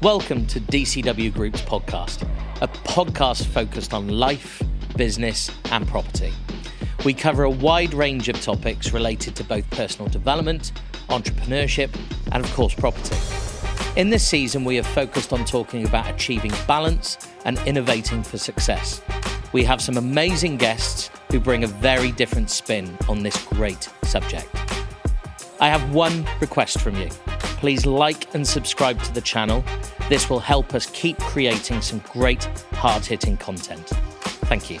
Welcome 0.00 0.46
to 0.46 0.60
DCW 0.60 1.34
Group's 1.34 1.60
podcast, 1.60 2.22
a 2.62 2.68
podcast 2.68 3.46
focused 3.46 3.92
on 3.92 4.06
life, 4.06 4.62
business, 4.96 5.50
and 5.72 5.88
property. 5.88 6.32
We 7.04 7.12
cover 7.12 7.42
a 7.42 7.50
wide 7.50 7.92
range 7.94 8.28
of 8.28 8.40
topics 8.40 8.92
related 8.92 9.34
to 9.34 9.42
both 9.42 9.68
personal 9.70 10.08
development, 10.08 10.70
entrepreneurship, 11.08 11.92
and 12.30 12.44
of 12.44 12.54
course, 12.54 12.74
property. 12.74 13.16
In 13.96 14.08
this 14.08 14.24
season, 14.24 14.64
we 14.64 14.76
have 14.76 14.86
focused 14.86 15.32
on 15.32 15.44
talking 15.44 15.84
about 15.84 16.08
achieving 16.08 16.52
balance 16.68 17.18
and 17.44 17.58
innovating 17.66 18.22
for 18.22 18.38
success. 18.38 19.02
We 19.52 19.64
have 19.64 19.82
some 19.82 19.96
amazing 19.96 20.58
guests 20.58 21.10
who 21.32 21.40
bring 21.40 21.64
a 21.64 21.66
very 21.66 22.12
different 22.12 22.50
spin 22.50 22.96
on 23.08 23.24
this 23.24 23.36
great 23.46 23.88
subject. 24.04 24.48
I 25.58 25.66
have 25.66 25.92
one 25.92 26.24
request 26.40 26.80
from 26.80 26.94
you. 26.94 27.08
Please 27.58 27.84
like 27.84 28.34
and 28.34 28.46
subscribe 28.46 29.02
to 29.02 29.12
the 29.12 29.20
channel. 29.20 29.64
This 30.08 30.30
will 30.30 30.38
help 30.38 30.74
us 30.74 30.86
keep 30.86 31.18
creating 31.18 31.82
some 31.82 31.98
great 32.12 32.44
hard 32.72 33.04
hitting 33.04 33.36
content. 33.36 33.88
Thank 34.46 34.70
you. 34.70 34.78